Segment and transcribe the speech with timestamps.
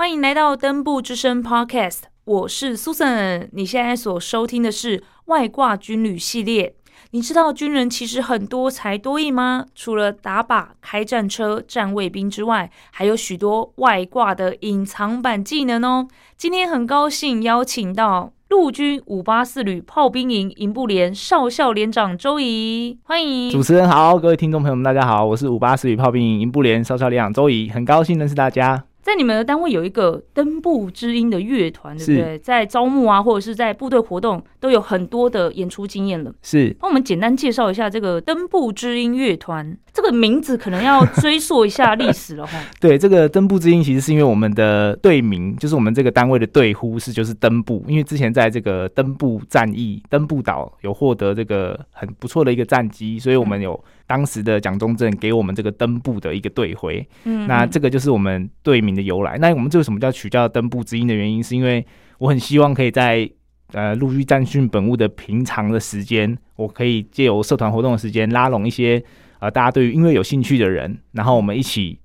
[0.00, 3.50] 欢迎来到登部之声 Podcast，我是 Susan。
[3.52, 6.74] 你现在所收听的是外挂军旅系列。
[7.10, 9.66] 你知道军人其实很多才多艺吗？
[9.74, 16.08] 除了打靶、开战车、站卫兵之外，还有许多外挂的隐藏版技能哦。
[16.34, 28.82] 今天很高兴邀请到陆军五八四旅炮兵营营部连少校连长周怡，欢迎主持人好，各位听众朋友们，大家好，我是五八四旅炮兵营营部连少校连长周怡，很高兴认识大家。
[29.10, 32.38] 在你们的单位有一个登部之音的乐团，对不对？
[32.38, 36.32] 在招募啊，或者是在部队活动，都有很多的演出经验了。
[36.42, 39.76] 是，帮我们简单介绍一下这个登部之音乐团。
[39.92, 42.56] 这个名字可能要追溯一下历史了哈。
[42.80, 57.04] 对，这个登部之音其实是因为我们的队名，就是我们这个单位的队呼是就是登部，因为之前在这个登部战役、登部岛有获得这个很不错的一个战绩，所以我们有当时的蒋中正给我们这个登部的一个队徽。
[57.24, 59.38] 嗯，那这个就是我们队名的由来。
[59.38, 61.84] 那我们这个什么叫取叫登部之音的原因，是因为
[62.18, 63.28] 我很希望可以在
[63.72, 69.02] 呃陆续战训本务的平常的时间，我可以借由社团活动的时间拉拢一些。
[69.42, 71.98] 呃，大家对于音乐有兴趣的人，然后我们一起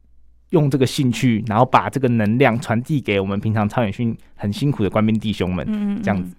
[0.52, 6.34] 用这个兴趣，然后把这个能量传递给我们平常超远训很辛苦的官兵弟兄们，嗯，这样子。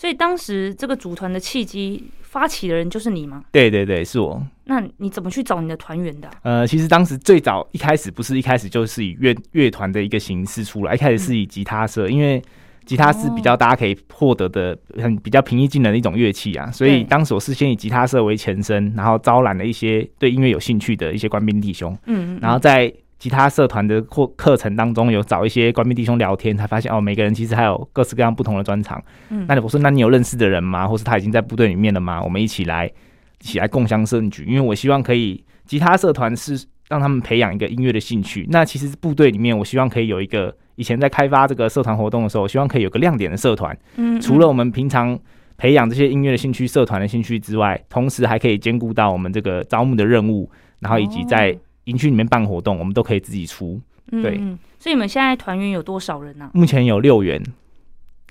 [0.00, 3.44] 所以当时这个组团的契机发起的人就是你吗？
[3.52, 4.42] 对对对，是我。
[4.64, 6.30] 那你怎么去找你的团员的？
[6.40, 12.42] 呃，其实当时最早一开始不是一开始就是以乐乐团的一个形式出来，一开始是以吉他社，因为。
[12.86, 30.88] 吉他是比较大家可以获得的很比较平易近人的一种乐器啊，所以当时我是先以吉他社为前身，然后招揽了一些对音乐有兴趣的一些官兵弟兄，嗯，然后在吉他社团的课课程当中有找一些官兵弟兄聊天，才发现哦，每个人其实还有各式各样不同的专长，嗯，那我说那你有认识的人吗？
[30.88, 32.20] 或是他已经在部队里面了吗？
[32.20, 40.56] 我们一起来一起来共襄盛举，因为我希望可以吉他社团是让他们培养一个音乐的兴趣，那其实部队里面我希望可以有一个。
[40.76, 43.76] 以前在开发这个社团活动的时候，我希望可以有个亮点的社团。
[43.96, 45.18] 嗯，除了我们平常
[45.58, 51.54] 培养这些音乐的兴趣、社团的兴趣之外，同时还可以兼顾到我们这个招募的任务，然后以及在
[51.84, 53.80] 营区里面办活动，我们都可以自己出。
[54.10, 54.38] 对，
[54.78, 56.50] 所以你们现在团员有多少人呢？
[56.52, 57.42] 目前有六员。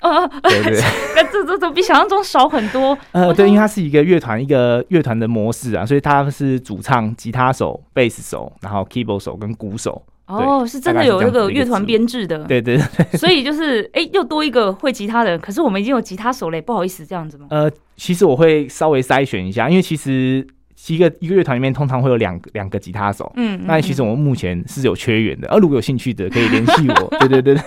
[0.02, 0.82] 哦，对对，
[1.32, 2.98] 这这这比想象中少很多。
[3.12, 10.02] 呃，对，因为它是一个乐团，一个乐团的模式啊，所以它是主唱、吉他手、贝斯手，然后 keyboard 手跟鼓手。
[10.26, 17.48] 哦，是真的有那个乐团编制的，对对对， 所以就是哎，又多一个会吉他的人，可是我们已经有吉他手嘞，不好意思这样子吗？
[17.50, 20.46] 呃，其实我会稍微筛选一下，因为其实
[20.88, 27.64] 一个一个乐团里面通常会有两个两个吉他手，嗯，那其实我们目前是有缺员的，而如果有兴趣的可以联系我，对对对对，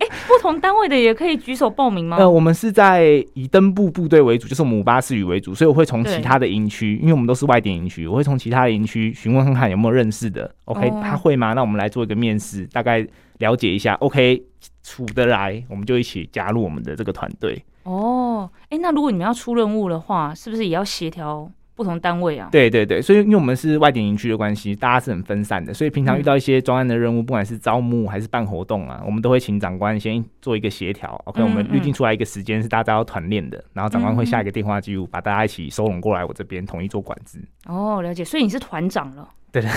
[0.00, 0.06] 哎。
[0.26, 2.16] 不同单位的也可以举手报名吗？
[2.18, 10.52] 呃，我们是在以登部部队为主，就是我们五八四旅为主，所以我会从其他的营区，因为我们都是外点营区，我会从其他的营区询问看看有没有认识的。
[10.66, 11.52] OK，他会吗？
[11.54, 13.04] 那我们来做一个面试，大概
[13.38, 13.94] 了解一下。
[13.94, 14.42] OK，
[14.82, 17.60] 处得来，我们就一起加入我们的这个团队。
[17.84, 21.50] 哦，哎，那如果你们要出任务的话，是不是也要协调？
[21.76, 31.20] 不同单位啊，对对对，所以因为我们是外点营区的关系，大家是很分散的，所以平常遇到一些专案的任务，不管是招募还是办活动啊，我们都会请长官先做一个协调。
[31.26, 37.38] OK，我们预定出来一个时间是大家要团练的，然后长官会下一个电话记录，把大家一起收拢过来我这边统一做管制。
[37.66, 39.28] 哦，了解，所以你是团长了。
[39.52, 39.70] 对对。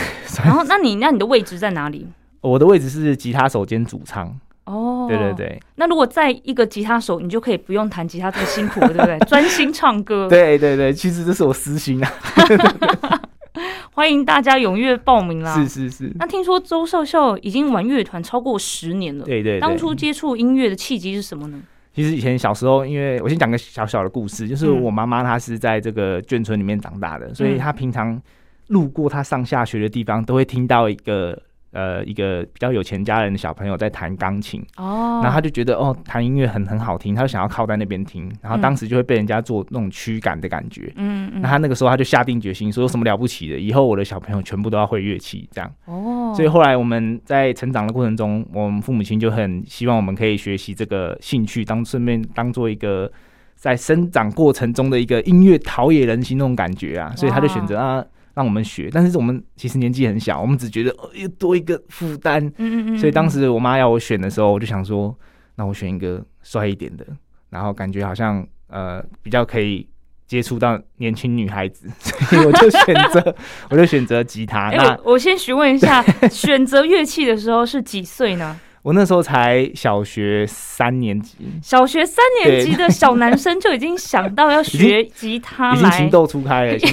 [0.46, 2.08] 然后，那你那你的位置在哪里？
[2.40, 4.40] 我的位置是吉他手兼主唱。
[4.70, 9.18] 哦，对对对，那如果在一个吉他手，你就可以不用弹吉他这么辛苦了，对不对？
[9.28, 10.28] 专心唱歌。
[10.30, 12.12] 对对对，其实这是我私心啊。
[13.92, 15.56] 欢迎大家踊跃报名啦！
[15.56, 16.14] 是是是。
[16.20, 19.60] 那听说周少校已经玩乐团超过十年了，对对。
[19.60, 21.60] 当初接触音乐的契机是什么呢？
[21.92, 28.22] 其实以前小时候，因为我先讲个小小的故事，就是我妈妈她是在这个眷村里面长大的，所以她平常
[28.68, 31.42] 路过她上下学的地方，都会听到一个。
[31.72, 53.12] 呃，一个比较有钱家人的小朋友在弹钢琴，哦，然后他就觉得哦，弹音乐很很好听，他就想要靠在那边听，然后当时就会被人家做那种驱赶的感觉，嗯嗯，那他那个时候他就下定决心说，有什么了不起的，以后我的小朋友全部都要会乐器，这样，哦，所以后来我们在成长的过程中，我们父母亲就很希望我们可以学习这个兴趣，当顺便当做一个
[53.56, 58.04] 在生长过程中的一个音乐陶冶人心那种感觉啊，所以他就选择啊。
[58.34, 62.46] 让我们学，但是我们其实年纪很小，我们只觉得又多一个负担。
[62.46, 62.98] 嗯嗯嗯。
[62.98, 65.14] 所以当时我妈要我选的时候，我就想说，
[65.56, 67.06] 那我选一个帅一点的，
[67.50, 69.88] 然后感觉好像呃比较可以
[70.26, 73.36] 接触到年轻女孩子， 所以我就选择
[73.70, 74.70] 我就选择吉他。
[74.72, 78.60] 那我先询问一下，选择乐器的时候是几岁呢？
[78.82, 86.78] 我那时候才小学三年级，小学三年级的小男生就已经想到要学吉他，已经情窦初开了。
[86.80, 86.88] 这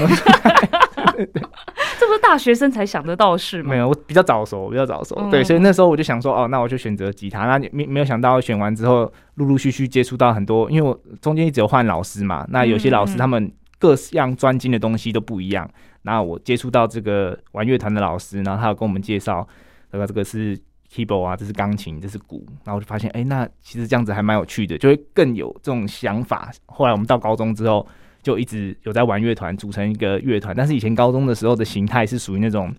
[1.99, 3.71] 这不是大学生才想得到的事吗？
[3.71, 5.31] 没有，我比较早熟，比较早熟。
[5.31, 7.47] 对，所以那时候我就想说，哦，那我就选择吉他。
[7.47, 12.47] 那没没有想到选完之后，陆陆续续接触到很多，因为我中间一直有换老师嘛。
[12.51, 15.69] 那有些老师他们各样专精的东西都不一样。
[16.03, 19.47] 那我接触到这个玩乐团的老师，然后他有跟我们介绍，
[19.91, 20.59] 这个这个是
[20.93, 22.45] keyboard 啊，这是钢琴，这是鼓。
[22.65, 26.51] 然后我就发现，哎，那其实这样子还蛮有趣的，就会更有这种想法。
[26.67, 27.87] 后来我们到高中之后。
[28.27, 30.53] 就一直有在玩乐团，组成一个乐团。
[30.53, 32.75] 但是以前高中的时候的形态是属于那种，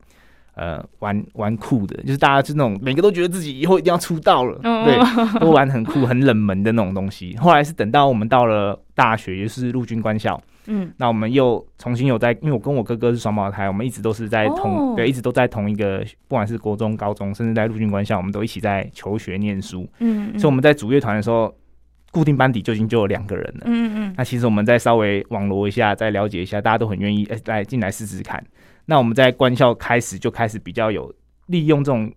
[0.55, 4.99] 呃，玩玩酷的，就是大家是那种每个都觉得自己以后一定要出道了，对，
[5.39, 7.37] 都玩很酷、很冷门的那种东西。
[7.37, 21.55] 后来是等到我们到了大学，也是陆军官校，嗯，那我们又重新有在，因为我跟我哥哥是双胞胎，我们一直都是在同，对，一直都在同一个，不管是国中、高中，甚至在陆军官校，我们都一起在求学念书，嗯，所以我们在组乐团的时候。
[22.11, 28.43] 固定班底就已经就有两个人了，嗯嗯，那其实我们再稍微网罗一下，再了解一下，大家都很愿意哎来进来试试看。
[28.85, 31.13] 那我们在官校开始就开始比较有
[31.47, 32.11] 利用这种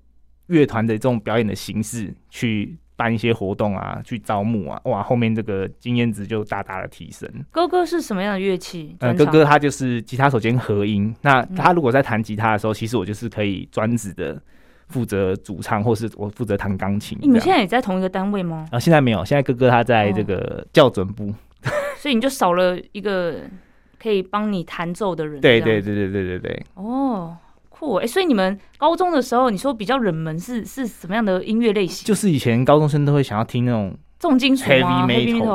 [0.47, 7.29] 乐团的这种表演的形式去办一些活动啊，去招募啊，哇，后面这个经验值就大大的提升。
[7.51, 8.97] 哥哥是什么样的乐器？
[9.01, 11.15] 嗯，哥哥他就是吉他手兼合音。
[11.21, 14.41] 那他如果在弹吉他的时候，其实我就是可以专职的。
[14.91, 17.17] 负责主唱，或是我负责弹钢琴。
[17.23, 18.67] 你们现在也在同一个单位吗？
[18.71, 21.33] 啊，现在没有，现在哥哥他在这个校准部，
[21.97, 23.37] 所以你就少了一个
[23.99, 25.41] 可以帮你弹奏的人。
[25.41, 26.67] 对对对对对对对。
[26.75, 27.37] 哦，
[27.69, 28.07] 酷哎！
[28.07, 32.07] 所以你们高中的时候，你说比较冷门是是什么样的音乐类型？
[32.07, 33.97] 就是以前高中生都会想要听那种。
[34.20, 35.06] 重金属吗？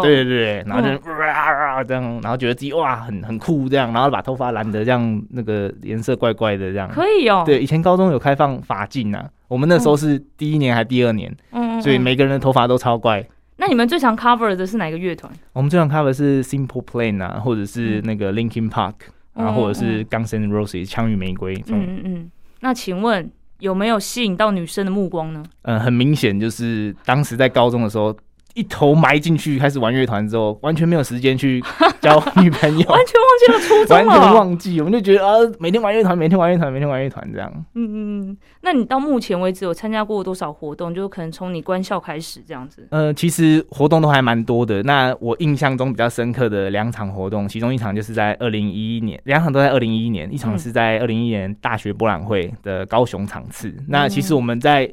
[0.01, 6.89] 对对对，然后就哇这样，然后觉得自己哇很很酷这样，然后把头发染的这样那个颜色怪怪的这样。
[6.89, 7.43] 可以哦。
[7.45, 13.23] 对，以前高中有开放发镜啊，我们那时候是第一年还第二年，嗯，所以每个人的头发都超怪。
[13.57, 15.31] 那你们最常 cover 的是哪个乐团？
[15.53, 18.95] 我们最常 cover 是 Simple Plan 啊，或者是那个 Linkin Park，
[19.35, 21.53] 然后或者是 Guns N' Roses 枪与玫瑰。
[21.67, 22.31] 嗯嗯嗯。
[22.61, 25.43] 那请问有没有吸引到女生的目光呢？
[25.61, 28.17] 嗯，很明显就是当时在高中的时候。
[28.55, 31.61] 一头埋进去开始玩乐团之后，完全没有时间去
[32.01, 34.79] 交女朋友， 完全忘记了初衷完全忘记。
[34.79, 37.51] 我们就觉得啊，每天玩乐团，每天玩乐团，每天玩乐团这样。
[37.73, 38.37] 嗯嗯嗯。
[38.61, 40.95] 那你到目前为止有参加过多少活动？
[40.95, 42.87] 就可能从你官校开始这样子。
[42.91, 44.81] 呃，其实活动都还蛮多的。
[44.83, 53.75] 那我印象中比较深刻的两场活动，其中一场就是在二零一一年，两场都在二零一一年，一场是在二零一一年大学博览会的高雄场次。
[53.89, 54.89] 那其实我们在。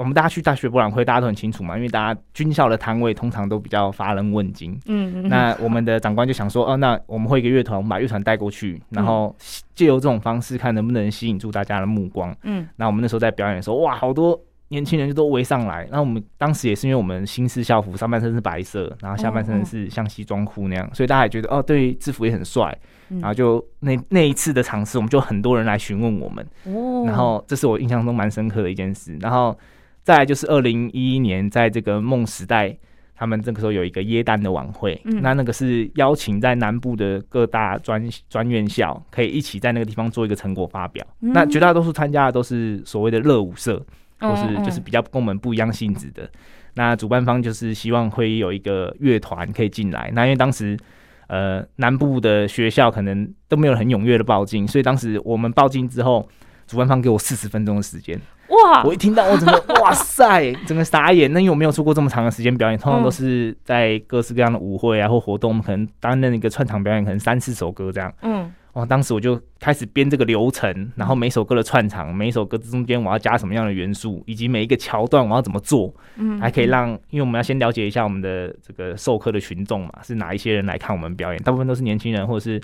[0.00, 4.72] 我们大家去大学博览会，大家都很清楚嘛，因为大家军校的摊位通常都比较乏人问津。
[4.86, 5.28] 嗯嗯。
[5.28, 9.36] 那我们的长官就想说，哦，那我们会一个乐团，我们把乐团带过去，然后
[9.74, 12.34] 借由这种方式，看能不能吸引住大家的目光。
[12.44, 12.66] 嗯。
[12.76, 15.86] 那我们那时候在表演的时候，哇，好多年轻人就都围上来。
[15.90, 22.74] 那我们当时也是因为我们新式校服，上半身是白色，然后下半身是像西装裤那样，所以大家也觉得哦，对，制服也很帅。
[23.10, 26.46] 然后就那那一次的尝试，我们就很多人来询问我们。
[26.64, 27.04] 哦。
[27.04, 29.14] 然后这是我印象中蛮深刻的一件事。
[29.20, 29.54] 然后。
[30.02, 32.76] 再来就是二零一一年，在这个梦时代，
[33.14, 41.06] 他们这个时候有一个耶诞的晚会，那那个是邀请在南部的各大专专院校，可以一起在那个地方做一个成果发表。
[41.18, 43.84] 那绝大多数参加的都是所谓的热舞社，
[44.18, 46.28] 或是就是比较跟我们不一样性质的。
[46.74, 50.10] 那主办方就是希望会有一个乐团可以进来。
[50.14, 50.78] 那因为当时
[51.26, 56.26] 呃南部的学校可能都没有很踊跃的报进，所以当时我们报进之后，
[56.66, 58.18] 主办方给我四十分钟的时间。
[58.50, 58.82] 哇！
[58.84, 61.32] 我一听到，我整个哇塞，整个傻眼。
[61.32, 68.12] 那因为我没有出过这么长的时间表演，通常都是在各式各样的舞会啊或活动，我们可能担任一个串场表演，可能三四首歌这样。
[68.22, 68.84] 嗯，哇！
[68.84, 82.60] 当时我就开始编这个流程，然后每首歌的串场，每一首歌中间我要加什么样的元素，以及每一个桥段我要怎么做，嗯，还可以让，因为我们要先了解一下我们的这个授课的群众嘛，是哪一些人来看我们表演，大部分都是年轻人，或者是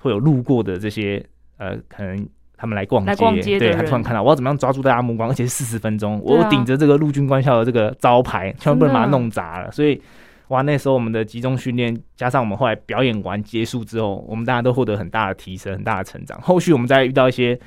[0.00, 1.24] 会有路过的这些
[1.58, 2.28] 呃可能。
[2.58, 3.02] 他们来逛
[3.40, 5.30] 街，对他突然看到，我要怎么样抓住大家目光？
[5.30, 9.70] 而且是四十分钟，我顶着这个陆军官校的这个招牌，千万不能把它弄砸了。
[9.70, 9.98] 所以，
[10.48, 16.38] 哇，那时候我们的集中训练，加上我们后来表演完结束之后，我们大家都获得很大的提升，很大的成长。
[16.42, 17.58] 后续我们再遇到一些。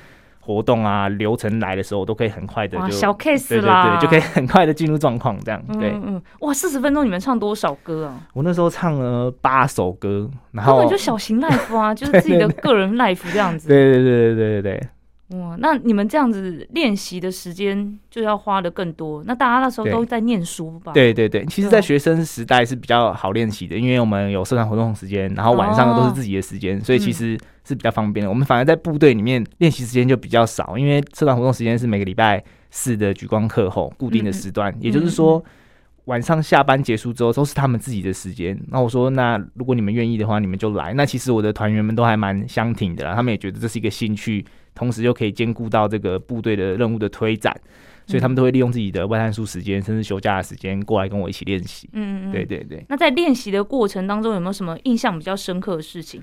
[0.44, 5.92] 活动啊，流程来的时候，我都可以很快的就小 case 对对对，就可以很快的进入状况，这样对。
[6.04, 8.20] 嗯哇，四十分钟你们唱多少歌啊？
[8.34, 13.68] 我那时候唱了八首歌，然后根本就小型 life 啊， 就是自己的个人 life 这样子。
[13.68, 14.88] 对对对对对对对。
[15.38, 19.22] 哇，那你们这样子练习的时间就要花的更多。
[19.24, 20.92] 那大家那时候都在念书吧？
[20.92, 28.28] 对对对，其实，在学生时代是比较好练习的，因为我们有社团活动时间，然后晚上都是自己的时间，所以其实是比较方便的。
[28.30, 35.42] 我们反而在部队里面练习时间就比较少，因为社团活动时间是每个礼拜四的举光课后固定的时段，也就是说
[36.06, 38.58] 晚上下班结束之后都是他们自己的时间。
[38.68, 40.92] 那我说，那如果你们愿意的话，你们就来。
[40.94, 44.44] 那其实我的团员们都还蛮相挺的啦，他们也觉得这是一个兴趣。
[44.74, 47.54] 同时又可以兼顾到这个部队的任务的推展，
[48.06, 51.90] 所以他们都会利用自己的外探书时间，甚至休假的时间过来跟我一起练习。
[51.92, 52.82] 嗯嗯，对对对。
[52.88, 56.22] 那在练习的过程当中，有没有什么印象比较深刻的事情？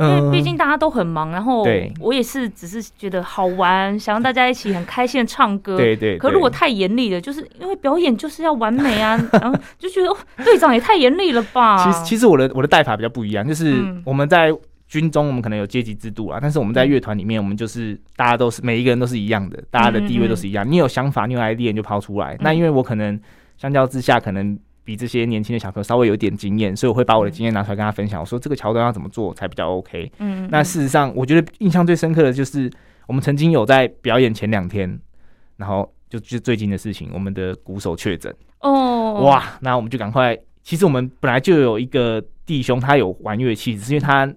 [0.00, 1.62] 因为毕竟大家都很忙，然后
[2.00, 5.76] 我也是只是觉得好玩，想让大家一起很开心的唱歌。
[5.78, 6.16] 对对。
[6.16, 10.08] 可如果太严厉了，就是因为表演就是要完美啊， 然后就觉得
[10.44, 11.76] 队长也太严厉了吧。
[11.84, 14.50] 其实其实我的我的带法比较不一样，就是我们在
[14.88, 20.68] 军中我们可能有阶级制度啊，但是我们在乐团里面，我们就是大家都是每一个人都是一样的，大家的地位都是一样。
[20.68, 22.36] 你有想法，你有 idea 就抛出来。
[22.40, 23.20] 那因为我可能
[23.58, 24.58] 相较之下可能。
[24.90, 28.18] 比这些年轻的小朋友稍微有点经验，所以我会把我的经验拿出来跟他分享。
[28.18, 30.10] 我说这个桥段要怎么做才比较 OK？
[30.18, 32.68] 嗯，那事实上，我觉得印象最深刻的就是
[33.06, 35.00] 我们曾经有在表演前两天，
[35.58, 40.36] 然后就就最近的事情，我们的鼓手确诊哦，哇，那我们就赶快。
[40.64, 44.28] 其实我们本来就有一个弟兄，他有玩乐器，只是因为他。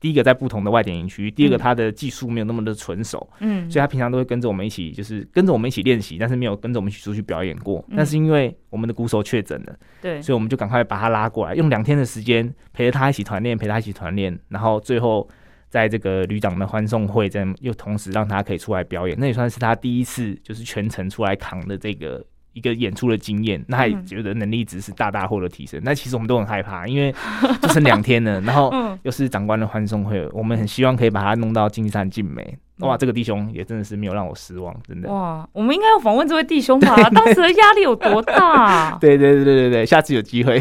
[0.00, 7.84] 第一个在不同的外点营区，第二个他的技术没有那么的纯熟，嗯，所以他平常都会跟着我们一起，就是跟着我们一起练习，但是没有跟着我们一起出去表演过。
[7.96, 15.28] 但是因为我们的鼓手确诊了，对，所以我们就赶快把他拉过来，用两天的时间陪着他一起团练，陪他一起团练，然后最后
[15.68, 22.24] 在这个旅长的欢送会，这样又同时让他可以出来表演，那也算是他第一次就是全程出来扛的这个。
[22.52, 25.80] 一个演出的经验，那也觉得能力值是大大获得提升。
[25.82, 27.14] 那其实我们都很害怕，因为
[27.60, 32.56] 就剩两天了， 然后又是长官的欢送会，我们很希望可以把它弄到尽善尽美。
[32.78, 35.08] 哇，这个弟兄也真的是没有让我失望，真的。
[35.08, 36.96] 哇，我们应该要访问这位弟兄吧？
[37.10, 38.96] 当时的压力有多大？
[39.00, 40.60] 对对对对对对，下次有机会。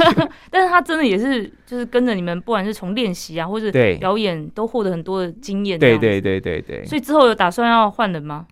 [0.50, 5.78] 但是他真的也是，就是跟着你们，不管是从练习啊，或者表演，都获得很多的经验。
[5.78, 6.84] 对对对对对。
[6.84, 8.46] 所以之后有打算要换人吗？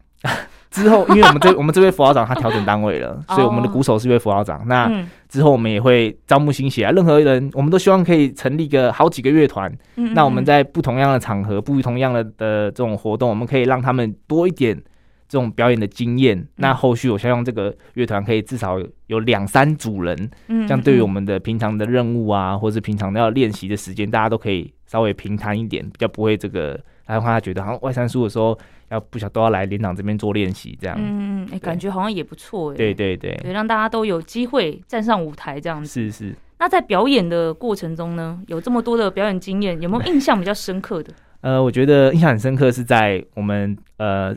[0.71, 4.63] 之后，因为我们这 我们这位辅导长他调整单位了，所以我们的鼓手是一位辅导长。
[4.67, 4.91] 那
[5.29, 9.73] 之后我们也会招募新血啊，任何人我们都希望可以成立个好几个乐团。
[10.15, 14.81] 那我们在不同样的场合、不同样的的这种活动，我们可以让他们多一点
[15.31, 16.45] 这种表演的经验。
[16.57, 26.79] 那后续我希望这个乐团可以至少有两三组人，嗯这样对于我们的平常的任务啊，或者是平常要练习的时间，大家都可以稍微平摊一点，比较不会这个。
[27.07, 28.57] 然后他觉得好像外三叔的时候，
[28.89, 35.89] 要不晓都要来连长这边做练习，这样，嗯，哎，感觉好像也不错，哎，对对对，对，让大家都有机会站上舞台这样子。
[35.89, 36.35] 是是。
[36.61, 41.13] 那在表演的过程中呢，有这么多的表演经验，有没有印象比较深刻的？
[41.41, 44.33] 呃，我觉得印象很深刻是在我们呃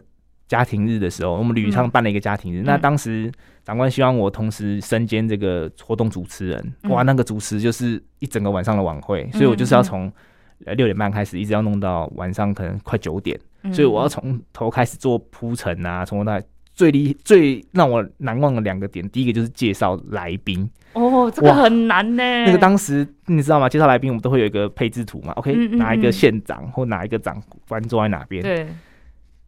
[0.47, 2.62] 家庭日的时候，我们旅上办了一个家庭日。
[2.63, 3.31] 那当时
[3.63, 10.12] 长官希望我同时身兼这个活动主持人，哇，那个主持就是一整个晚上的晚会，所以我就是要从。
[10.65, 13.38] 呃，六点半开始，一直要弄到晚上可能快九点，
[13.73, 16.39] 所以我要从头开始做铺陈啊，从头到
[16.73, 20.69] 最厉最让我难忘的两个点，第一个就是介绍来宾。
[20.93, 22.23] 哦，这个很难呢。
[22.45, 23.67] 那个当时你知道吗？
[23.67, 28.41] 介绍来宾我们都会有一个配置图嘛，OK，哪一个县长或哪一个长官坐在哪边。
[28.41, 28.65] 对。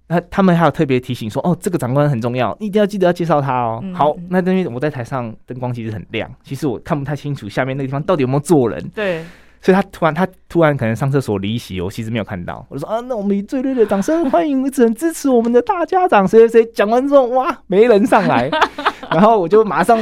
[0.07, 3.83] 那他们还有特别提醒说，哦，这个长官很重要，一定要记得要介绍他哦。
[3.93, 8.83] 好，那因为我在台上灯光其实很亮，其实我看不太清楚下面那个地方到底有没有坐人。
[8.93, 9.23] 对。
[9.61, 12.63] 所以他突然，他突然可能上厕所离席，我其实没有看到。
[12.69, 16.71] 我就说啊，那我们以最热烈的掌声欢迎，只能支持我们的大家长谁谁谁。
[16.71, 18.47] 讲完之后，哇，没人上来，
[19.09, 19.99] 然后我就马上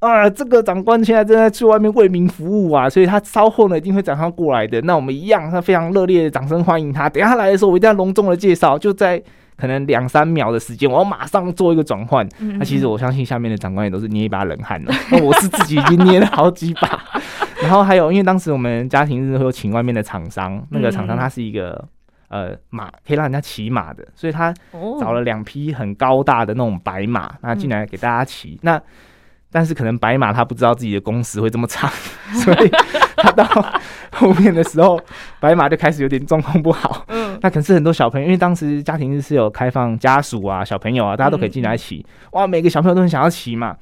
[0.00, 4.80] 啊，这个长官现在正在去外面为民服务啊，所以他稍后呢一定会早上过来的。
[4.82, 7.08] 那我们一样，他非常热烈的掌声欢迎他。
[7.08, 9.22] 等下他来的时候，我一定要隆重的介绍，就在
[9.58, 12.26] 可能两三秒的时间，我要马上做一个转换。
[12.58, 17.04] 那其实我相信下面的长官也都是捏一把冷汗的，那我是自己已经捏了好几把。
[17.62, 21.86] 然后还有，因为当时我们家庭日会有请外面的厂商，那个厂商他是一个
[22.28, 24.50] 呃马可以让人家骑马的，所以他
[24.98, 28.58] 找了两匹很高大的那种白马，那进来给大家骑。
[28.62, 28.80] 那
[29.50, 31.90] 但是可能白马他不知道自己的工时会这么长，
[32.44, 32.70] 所以
[33.16, 33.44] 他到
[34.12, 35.00] 后面的时候，
[35.40, 37.04] 白马就开始有点状况不好。
[37.08, 42.04] 嗯，那可是很多小朋友，因为当时家庭日是有开放家属啊、小朋友啊，大家都可以进来骑。
[42.32, 43.76] 哇，每个小朋友都很想要骑嘛。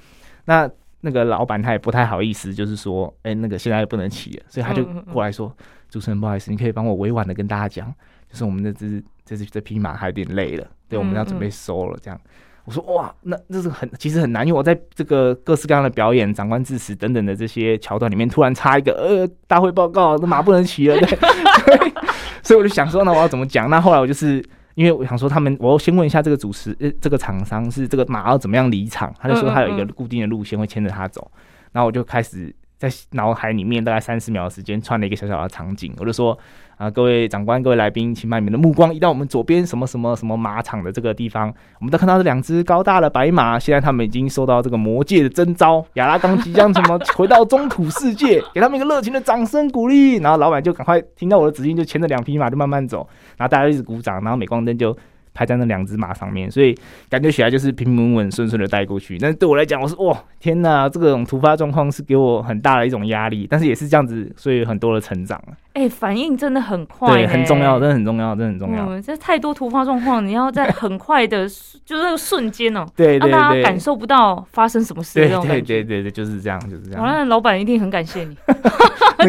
[0.47, 0.69] 那
[1.03, 5.55] 那个老板他也不太好意思，就是说，哎，那个现在不能骑了，所以他就过来说
[5.89, 7.87] ：“主持人，不好意思，你可以帮我委婉的跟大家讲，
[8.29, 8.87] 就是我们的这
[9.25, 12.19] 这只这匹马还有点累了，对，我们要准备收了。”这样，
[12.69, 21.19] 我说：“哇，那这是很其实很难，因为我在这个各式各样的表演、长官致辞等等的这些桥段里面，突然插一个呃大会报告，那马不能骑了，对，
[22.45, 23.71] 所以我就想说，那我要怎么讲？
[23.71, 24.45] 那后来我就是。
[24.75, 29.13] 因为我想说，他们我要先问一下这个主持，呃，这个厂商是这个马要怎么样离场？
[29.19, 31.29] 他就说他有一个固定的路线会牵着他走，
[31.73, 36.39] 然后我就开始在脑海里面大概三十秒的时间串了一个小小的场景，我就说
[36.79, 41.53] 啊，各位长官、各位来宾，请把你们的目光移到我们左边什么什么什么马场的这个地方。
[41.81, 50.19] 我们都看到这两只高大的白马，现在他们已经受到这个魔界的征召，亚拉冈即将什么 回到中土世界，给他们一个热情的掌声鼓励。
[50.19, 53.07] 然后老板就赶快听到我的指令，就牵着两匹马就慢慢走，
[53.37, 54.97] 然后大家一直鼓掌，然后镁光灯就。
[55.39, 56.77] 拍在那两只马上面，所以
[57.09, 59.17] 感觉起来就是平平稳稳、顺顺的带过去。
[59.19, 63.47] 但是对我来讲，我是哇，天哪，这种突发状况是给我很大的一种压力。
[63.49, 65.41] 但是也是这样子，所以很多的成长。
[65.75, 69.01] 哎，反应真的很快，对，很重要，真的很重要，真的很重要。
[69.01, 71.49] 这太多突发状况，你要在很快的，
[71.87, 75.21] 就是那个瞬间哦，对，让大家感受不到发生什么事。
[75.21, 77.03] 对对对对对，就是这样，就是这样。
[77.05, 78.37] 完了，老板一定很感谢你，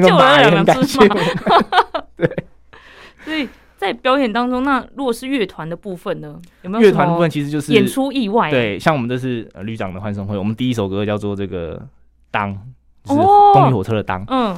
[0.02, 1.16] 救了两只马。
[2.18, 2.28] 对，
[3.24, 3.48] 所以。
[3.80, 6.38] 在表演当中，那如果是乐团的部分呢？
[6.64, 8.52] 有没有乐团部分其实就是演出意外？
[8.52, 11.82] 对，像我们这是旅长的欢送会，我们第一首歌叫做这个
[12.30, 12.52] 当，
[13.06, 13.16] 是
[13.54, 14.22] 动力火车的当。
[14.28, 14.54] 嗯，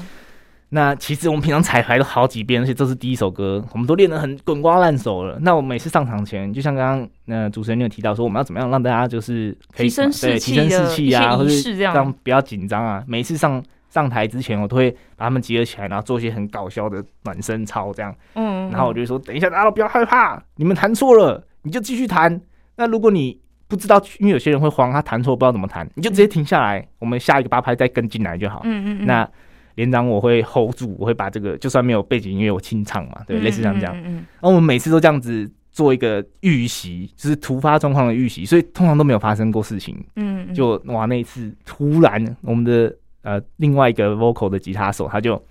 [0.69, 5.37] 那其实我们平常彩排都好几遍，而且这是第一首歌，我们都练得很滚瓜烂熟了。
[5.41, 13.03] 那我每次上场前，就像刚刚那主持人有提到说，我们要怎么样让大家就是提升士气、提升士气啊，或者这样不要紧张啊。
[13.05, 13.63] 每次上。
[13.91, 18.15] 上台之前，我都会把他们集合起来，然后做一些很搞笑的暖身操，这样。
[18.35, 18.71] 嗯。
[18.71, 22.39] 然后我就说：“等一下，大家都不要害怕，你们弹错了，你就继续弹。
[22.77, 28.61] 那如果你不知道，因为有些人会慌，他弹错不知道怎么弹，你就直接停下来，我们下一个八拍再跟进来就好。
[28.63, 29.05] 嗯嗯。
[29.05, 29.29] 那
[29.75, 33.93] 连长我会 hold 住，我会把这个就算没有背景音乐，我清唱嘛，对，类似像这样。
[33.97, 34.13] 嗯嗯。
[34.13, 40.01] 然后我们每次都这样子做一个预习，就是突发状况的预习，所以通常都没有发生过事情。
[40.15, 40.53] 嗯嗯。
[40.55, 42.95] 就哇，那一次突然我们的。
[43.23, 45.41] 呃，另外一个 vocal 的吉他手他就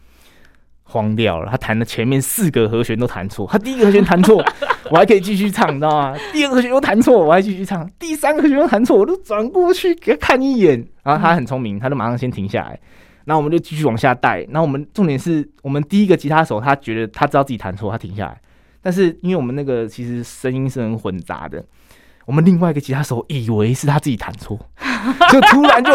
[0.82, 4.44] 慌掉了，他弹的前面四个和弦都弹错，他第一个和弦弹错，
[4.90, 6.16] 我还可以继续唱，你知道吗？
[6.32, 12.78] 第二个和弦又弹错，我还继续唱，第三个和弦又弹错，我都转过去给他看一眼，然后他很聪明，他就马上先停下来，
[13.24, 18.40] 然后我们就继续往下带，然后我们重点是我们第一个吉他手他觉得他知道自己弹错，他停下来，
[18.82, 21.64] 但是因为我们那个其实声音是很混杂的。
[22.26, 24.56] 我们另外一个吉他手以为是他自己弹错，
[25.32, 25.90] 就突然就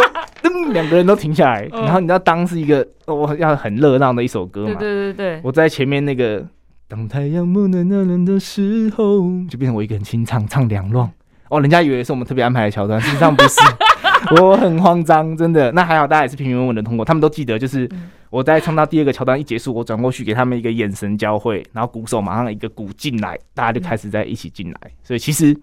[0.56, 1.64] 噔，两个人都停下来。
[1.72, 4.76] 然后你知道，当是一个我要很热闹的一首歌嘛？
[4.80, 6.46] 对对对我在前面那个
[6.88, 9.20] 当太阳不能那人的时候，
[9.50, 11.10] 就变成我一个人清唱唱两乱。
[11.50, 13.60] 哦，人家以为是我们特别安排的桥段，实际上不是。
[14.42, 15.72] 我很慌张，真的。
[15.74, 17.06] 那还好，大家也是平平稳稳的通过。
[17.06, 17.88] 他们都记得，就是
[18.32, 24.80] 我在唱到第二个桥段一结束，我转过去给他们一个眼神交汇，然后鼓手马上一个鼓进来，大家就开始在一起进来。
[25.04, 25.56] 所以其实。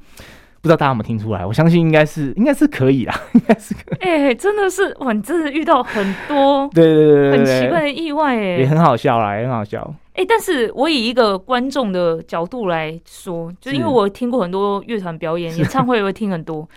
[0.62, 1.44] 不知道大家有没有听出来？
[1.44, 3.98] 我相信应该是，应该是可以啦， 应该是可以。
[4.00, 5.12] 哎，真的是哇！
[5.12, 9.92] 你真的遇到很多对对对对很奇怪的意外哎，也很好笑啦，也很好笑。
[10.14, 16.68] 哎，但是我以一个观众的角度来说，就是因为我听过很多乐团表演、 演唱会，也会听很多。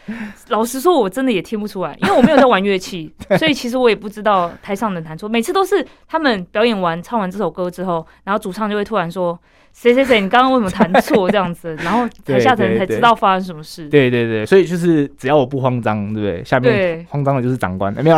[0.47, 5.27] 老实说，我真的也听不出来，因为我没有在玩乐器， 所以其实我也不知道台上能弹错。
[5.27, 9.37] 每次都是他们表演完、唱完这首歌之后，然后主唱就会突然说。
[9.77, 11.75] 谁谁谁，你刚刚为什么弹错这样子？
[11.83, 13.89] 然后台下的人才知道发生什么事。
[13.89, 16.41] 对对对，所以就是只要我不慌张，对不对？
[16.45, 18.17] 下面慌张的就是长官，没有。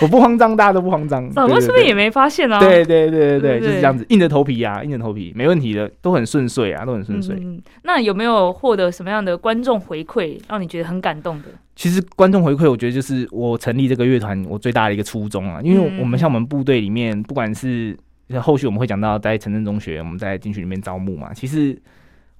[0.00, 1.30] 我不慌张，大家都不慌张。
[1.32, 2.58] 长官是不是也没发现啊？
[2.60, 7.36] 对对对对对，就是这样子，硬着头皮啊，硬着头皮，没问题的，都很顺遂啊，都很顺遂。
[7.82, 11.48] 那有没有获得什么样的观众回馈，让你觉得很感动的？
[11.74, 17.96] 其实观众回馈，我觉得就是我成立这个乐团我最大的一个初衷啊，因为我们像我们部队里面，不管是
[18.40, 21.32] 后续我们会讲到在城镇中学，我们在进去里面招募嘛。
[21.32, 21.80] 其实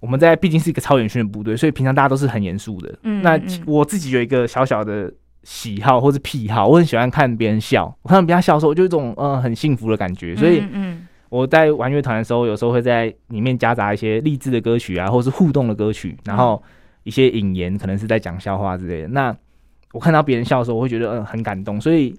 [0.00, 2.94] 我们在毕竟是一个超远训的部队，所以平常大家都是很严肃的。
[3.04, 5.12] 嗯，那我自己有一个小小的
[5.48, 7.86] 喜好或是癖好，我很喜欢看别人笑。
[8.02, 10.36] 我看到别人笑的时候，我就一种嗯很幸福的感觉。
[10.36, 16.62] 所以嗯我在玩乐团的时候，有时候会在里面夹杂一些励志的歌曲啊，或是互动的歌曲，然后
[17.04, 19.08] 一些引言，可能是在讲笑话之类的。
[19.08, 19.34] 那
[19.92, 21.80] 我看到别人笑的时候，我会觉得嗯很感动。
[21.80, 22.14] 所以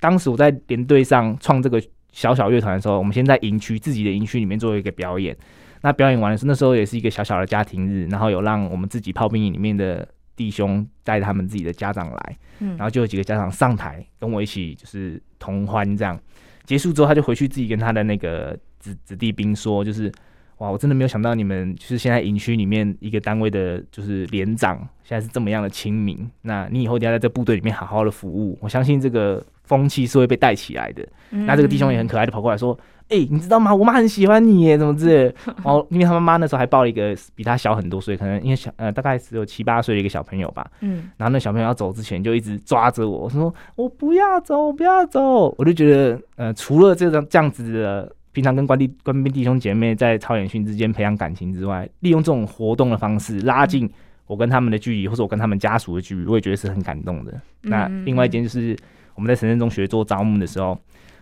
[0.00, 1.80] 当时我在连队上创这个。
[2.14, 5.34] 小小乐团的时候，我们先在营区自己的营区里面做一个表演。
[5.80, 10.06] 那表演完的时候，那时候也是一个小小的家庭日，然后有让我们自己炮兵营里面的
[10.42, 16.18] 弟兄带他们自己的家长来，嗯，然后就有几个家长上台跟我一起就是同欢这样。
[16.64, 20.10] 结束之后，他就回去自己跟他的那个子子弟兵说，就是
[20.58, 26.28] 哇，我真的没有想到你们就是现在营区里面一个单位的，就是连长现在是这么样的亲民。
[26.40, 29.44] 那你以后一定要在这部队里面好好的服务，我相信这个。
[29.64, 31.06] 风气是会被带起来的。
[31.30, 32.78] 那这个弟兄也很可爱的跑过来说
[33.12, 33.74] ：“哎，你知道吗？
[33.74, 35.32] 我妈很喜欢你耶， 怎么之？
[35.64, 40.66] 哦，因为他妈妈那时候还抱了一个比他小很多岁，可能因为小呃大概只有七八岁的一个小朋友吧。
[40.80, 45.54] 嗯，然后那小朋友要走之前就一直抓着我说：我不要走，不要走。
[45.58, 53.86] 我就觉得呃，除了这种这样子的平常跟官弟官兵弟兄姐妹在超演训之间培养感情之外，利用这种活动的方式拉近
[54.26, 57.38] 我跟他们的距离，或者我跟他们家属的距离，我也觉得是很感动的。
[57.60, 58.74] 那另外一件就是。
[59.14, 60.74] 我们在神圣中学做招募的时候，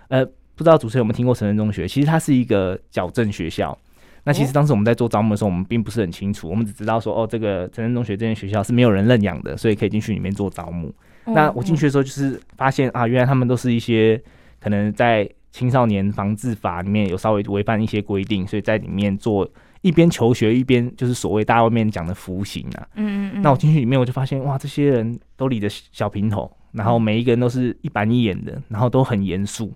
[0.07, 0.25] 呃，
[0.61, 1.89] 不知道主持人有没有听过成人中学？
[1.89, 3.77] 其实它是一个矫正学校。
[4.25, 10.95] 那其实当时我们在做招募的时候，我们并不是很清楚，我们只知道说，哦，这个成人中学这间学校是没有人认养的，所以可以进去里面做招募。
[11.25, 14.23] 那我进去的时候，就是发现啊，原来他们都是一些
[14.61, 19.49] 可能在青少年防治法里面有稍微违反一些规定，所以在里面做
[19.81, 22.87] 一边求学一边就是所谓大家外面讲的服刑啊。
[22.97, 23.43] 嗯嗯嗯。
[23.43, 29.73] 那我进去里面，我就发现哇，这些人都理着小平头，然后每一个人都是一板一眼的，然后都很严肃。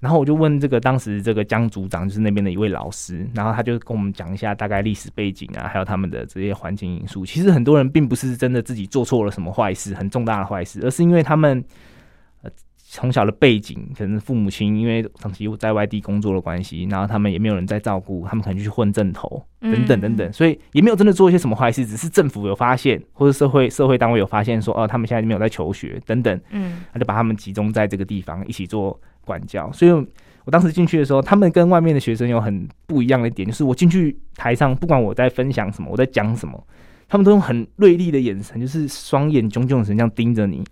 [0.00, 7.24] 然后我就问这个当时这个江组长，就是那边的一位老师，然后他就跟我们讲一下大概历史背景啊，还有他们的这些环境因素。
[7.26, 11.62] 其实很多人并不是真的自己做错了什么坏事，很重大的坏事，而是因为他们
[12.42, 28.98] 呃从小的背景，可能父母亲因为长期在外地工作的关系，然后他们也没有人在照顾，他们可能就去混正头等等等等，所以也没有真的做一些什么坏事，只是政府有发现，或者社会社会单位有发现说，哦，他们现在没有在求学等等，嗯，他就把他们集中在这个地方一起做。
[29.30, 29.92] 管教，所以
[30.44, 36.66] 我当时进去的时候，他们跟外面的学生有很不一样的一点，就是我进去台上，不管我在分享什么，我在讲什么，
[37.08, 40.64] 他们都用很锐利的眼神，就是双眼炯炯的神这样盯着你。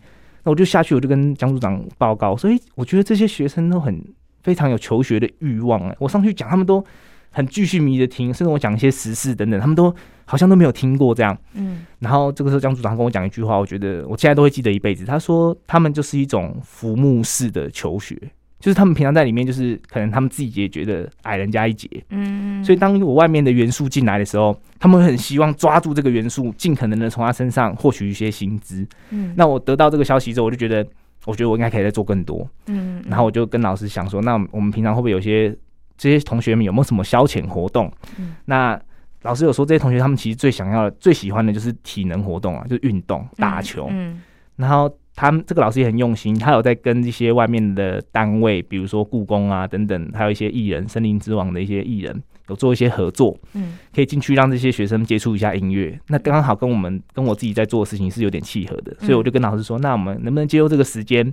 [0.42, 4.02] 那我就下去，我就跟江组长报告，所以我觉得这些学生都很
[4.42, 5.80] 非常有求学的欲望。
[5.88, 6.84] 哎，我上去讲，他们都
[7.30, 9.94] 很继续迷着听，甚至我讲一些时事等等，他们都
[10.24, 11.36] 好像都没有听过这样。
[11.52, 15.04] 嗯，然后这个时候江组长跟我讲一句话，我觉得我现在都会记得一辈子。
[15.04, 18.16] 他说，他们就是一种浮木式的求学。
[18.60, 30.84] 就是他们平常在里面，就是可能他们自己也觉得矮人家一截，嗯，所以当我外面的元素进来的时候，他们会很希望抓住这个元素，尽可能的从他身上获取一些薪资，嗯，那我得到这个消息之后，我就觉得，
[31.24, 35.56] 我觉得我应该可以再做更多，嗯，然后我就跟老师想说，那我们平常会不会有些
[35.96, 37.88] 这些同学们有没有什么消遣活动？
[38.18, 38.76] 嗯，那
[39.22, 44.20] 老师有说这些同学他们其实最想要、最喜欢的就是体能活动啊，就是运动、打球，嗯，
[44.56, 44.92] 然后。
[45.20, 55.98] 他们这个老师也很用心，他有在跟一些外面的单位，比如说故宫啊等等，还有一些艺人、森林之王的一些艺人，有做一些合作，嗯，可以进去让这些学生接触一下音乐。
[56.06, 61.32] 那刚刚好跟我们跟我自己在做的事情是有点契合的，所以我就跟老师说，那我们能不能借用这个时间，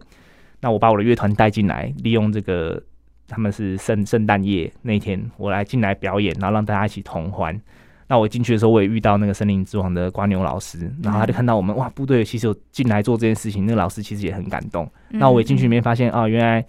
[0.61, 2.81] 那我把我的乐团带进来，利用这个
[3.27, 7.61] 他们是圣圣诞夜那天，我来进来表演，然后让大家一起同欢。
[8.07, 14.87] 那我进去的时候，我也遇到那个森林之王的瓜牛老师，然后他就看到我们哇，部队其实有进来做这件事情，那个老师其实也很感动。
[15.09, 16.63] 那我也进去里面发现啊，原来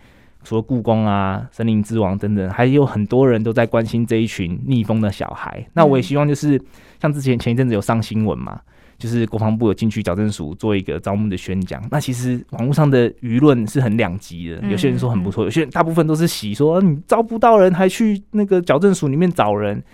[0.44, 5.62] 除了故宫啊、森林之王等等，还有很多人都在关心这一群逆风的小孩。
[5.74, 6.58] 那我也希望就是
[7.02, 8.58] 像之前前一阵子有上新闻嘛，
[8.96, 11.82] 就是国防部有进去矫正署做一个招募的宣讲。
[11.90, 19.84] 那其实网络上的舆论是很两极的，有些人说很不错，有些人大部分都是喜说你招不到人，还去那个矫正署里面找人。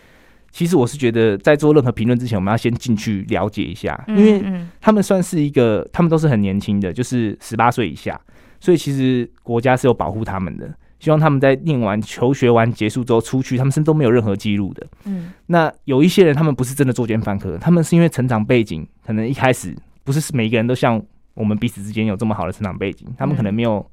[0.52, 4.44] 其实我是觉得，在做任何评论之前，我们要先进去了解一下，因为
[4.82, 8.20] 他们算是一个，他们都是很年轻的，就是十八岁以下，
[8.60, 14.86] 所以其实国家是有保护他们的，希望他们在念完求学完结束之后出去，他们身都没有任何记录的。
[15.06, 23.84] 嗯，那有一些人，他们不是真的作奸犯科，他们是因为成长背景，可能一开始不是每一个人都像我们彼此之间有这么好的成长背景，他们可能没有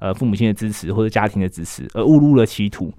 [0.00, 2.92] 呃父母亲的支持或者家庭的支持，而误入了歧途，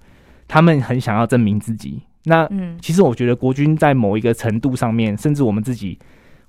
[0.47, 2.01] 他们很想要证明自己。
[2.25, 5.97] 那嗯，其实我觉得国军在某一个程度上面，甚至我们自己，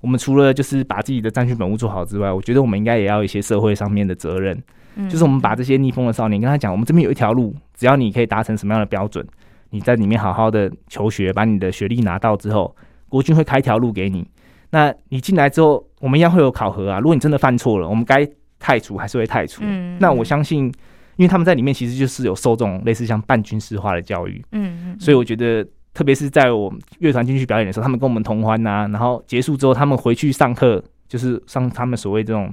[0.00, 4.62] 我们除了就是把自己的战区本务做好之外，我觉得我们应该也要一些社会上面的责任。
[4.96, 9.26] 嗯，就是我们把这些逆风的少年跟他讲，我们这边有一条路，只要你可以达成什么样的标准，
[9.70, 12.76] 你在里面好好的求学，把你的学历拿到之后，
[13.08, 14.28] 国军会开一条路给你。
[14.70, 16.98] 那你进来之后，我们一样会有考核啊。
[16.98, 19.62] 如果你真的犯错了，我们该太除还是会太除。
[19.64, 20.70] 嗯，那我相信。
[21.16, 32.52] 因为他们在里面其实就是有受这种类似像半军事化的教育，嗯嗯，所以我觉得，特别是在我乐团进去表演的时候，他们跟我们同欢呐，然后结束之后，他们回去上课，就是上他们所谓这种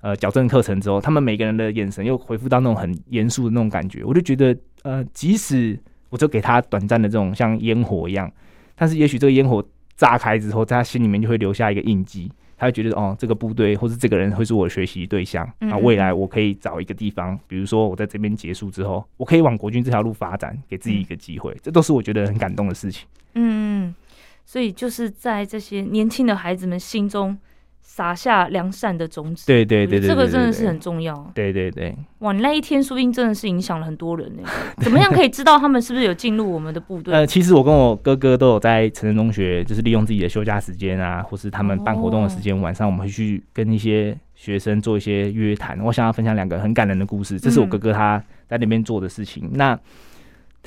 [0.00, 5.78] 呃矫正课程之后，他们每个人的眼神又恢复到那种很严肃的那种感觉，我就觉得，呃，即使
[6.10, 8.30] 我就给他短暂的这种像烟火一样，
[8.76, 9.62] 但是也许这个烟火
[9.96, 12.30] 炸开之后，在他心里面就会留下一个印记。
[12.58, 23.06] 他会觉得哦，这个部队或是这个人会是我学习对象那，未来我可以找一个地方，比如说我在这边结束之后，我可以往国军这条路发展，给自己一个机会，这都是我觉得很感动的事情。
[23.34, 23.94] 嗯，
[24.44, 27.38] 所以就是在这些年轻的孩子们心中。
[27.90, 31.32] 撒下良善的种子，对对对对，这个真的是很重要。
[31.34, 34.42] 对对对，哇，你那一天说不定真的是影响了很多人呢。
[34.78, 37.14] 怎么样可以知道他们是不是有进入我们的部队？
[37.14, 45.80] 呃，其实我跟我哥哥都有在成人中学，就是利用自己的休假时间啊，或是他们办活动的时间，晚上我们会去跟一些学生做一些约谈。
[45.80, 49.50] 我想要分享两个很感人的故事，这是我哥哥他在那边做的事情。
[49.54, 49.76] 那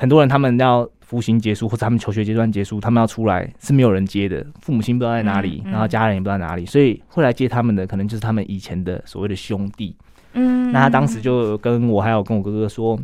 [0.01, 0.89] 很多人他们要。
[1.11, 9.93] 服刑结束或者他们求学阶段结束，他们要出来是没有人接的，父母亲不知道在哪里，然后家人也不知道哪里，所以会来接他们的可能就是他们以前的所谓的兄弟。
[10.31, 12.97] 嗯，那他当时就跟我还有跟我哥哥说，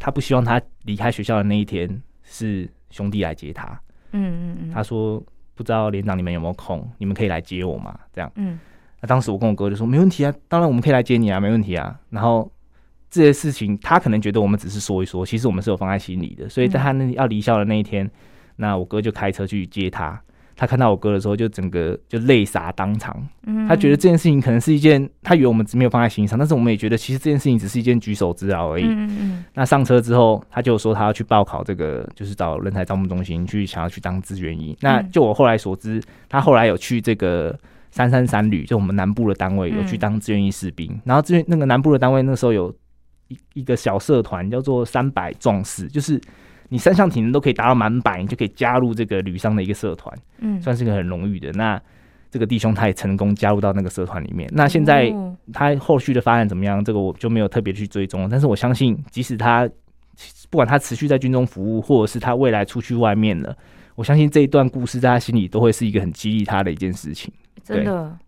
[0.00, 1.88] 他不希望他离开学校的那一天
[2.24, 3.80] 是兄弟来接他。
[4.10, 5.22] 嗯嗯嗯，他说
[5.54, 7.96] 不知道连长你们有没有空，你们可以来接我吗？
[8.12, 8.28] 这样。
[8.34, 8.58] 嗯，
[9.00, 11.96] 那当时我跟我哥就说没问题啊，当然我们可以来接你啊，没问题啊。
[12.10, 12.50] 然后。
[13.10, 16.48] 这些事情，他可能觉得我们只是说一说，其实我们是有放在心里的。
[16.48, 18.10] 所以在他那要离校的那一天，
[18.56, 20.20] 那我哥就开车去接他。
[20.54, 23.16] 他看到我哥的时候，就整个就泪洒当场。
[23.68, 28.84] 他觉得这件事情可能是一件，他以为我们没有放在心上，但是我们也觉得其实这件事情只是一件举手之劳而已。
[29.54, 34.76] 那上车之后，他就说他要去报考这个，就是找人才招募中心去，想要去当志愿役。
[34.80, 37.56] 那就我后来所知，他后来有去这个。
[37.90, 42.72] 三三三旅就我们南部的单位有去当志愿役士兵，然后志愿那个南部的单位那时候有
[43.28, 46.20] 一一个小社团叫做三百壮士，就是
[46.68, 51.50] 你三项体能都可以达到满百，你就可以加入这个旅商的一个社团，嗯，算是个很荣誉的。
[51.52, 51.80] 那
[52.30, 54.46] 这个弟兄他也成功加入到那个社团里面。
[54.52, 55.10] 那现在
[55.52, 56.84] 他后续的发展怎么样？
[56.84, 58.28] 这个我就没有特别去追踪。
[58.28, 59.66] 但是我相信，即使他
[60.50, 63.56] 不管他持续在军中服务，或者是他未来出去外面了，
[63.94, 67.32] 我相信这一段故事在他心里都会是一个很激励他的一件事情。
[67.64, 68.18] 真的，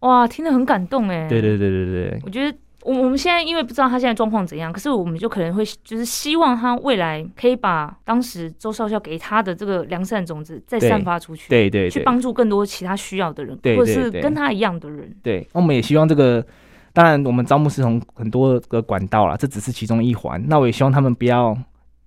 [0.00, 1.28] 哇，听得很感动哎！
[1.28, 15.14] 对对对对对，我觉得我我们现在因为不知道他现在状况怎样，可是我们就可能会就是希望他未来可以把当时周少校给他的这个良善种子再散发出去，对对，去帮助更多其他需要的人，或者是跟他一样的人。
[15.22, 16.44] 对，我们也希望这个，
[16.92, 20.42] 当然我们招募是从很多个管道啦，这只是其中一环。
[20.48, 21.56] 那我也希望他们不要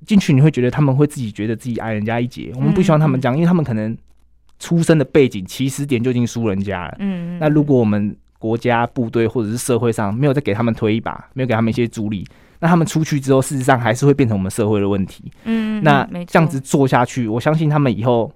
[0.06, 2.52] 进去，你会觉得他们会自己觉得自己矮人家一截。
[2.56, 3.98] 我们不希望他们这样，因为他们可能。
[4.60, 6.96] 出生的背景起始点就已经输人家了。
[7.00, 12.28] 嗯，那如果我们国家部队或者是社会上没有再给他们推一把，没有给他们一些助力，
[12.60, 15.32] 那他们出去之后，事实上还是会变成我们社会的问题。
[15.46, 18.30] 嗯，那这样子做下去，我相信他们以后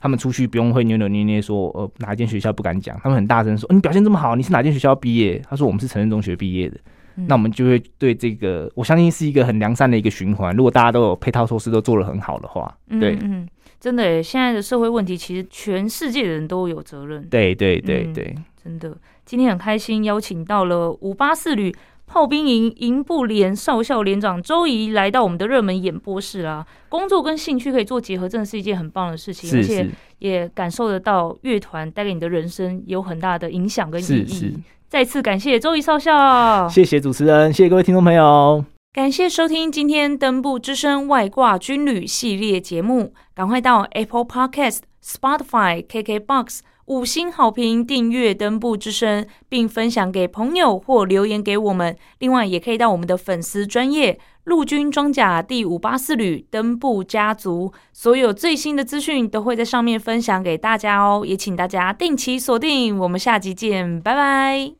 [0.00, 5.40] 他们出去不用会扭扭捏捏说，呃，哪间学校不敢讲，他们很大声说，你表现这么好，你是哪间学校毕业？
[5.48, 6.76] 他说我们是成人中学毕业的。
[7.14, 10.56] 那我们就会对这个，我相信是一个很良善的一个循环。
[10.56, 13.16] 如果大家都有配套措施都做得很好的话，对。
[13.22, 13.46] 嗯
[13.78, 17.20] 真的，现在的社会问题其实全世界的人都有责任。
[17.28, 21.74] 对对对对，真的，今天很开心邀请到了五八四旅
[22.06, 26.64] 炮兵营营部连少校连长周怡来到我们的热门演播室啦。
[26.88, 34.58] 工作跟兴趣可以做结合，真的是一件很棒的事情，而且也感受得到乐团带给你的人生有很大的影响跟意义。
[34.88, 38.62] 再次感谢周怡少校，谢谢主持人，谢谢各位听众朋友。
[38.92, 51.96] 感谢收听今天登部之声外挂军旅系列节目，赶快到 Apple Podcast、Spotify、KKBox 五星好评订阅登部之声，并分享给朋友或留言给我们。
[52.18, 61.24] 另外，也可以到我们的粉丝专业陆军装甲第五八四旅登部家族，所有最新的资讯都会在上面分享给大家哦。
[61.26, 64.70] 也请大家定期锁定，我们下集见，拜拜。